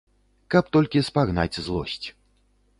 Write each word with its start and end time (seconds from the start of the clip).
Каб 0.55 0.71
толькі 0.77 1.05
спагнаць 1.09 1.59
злосць. 1.69 2.07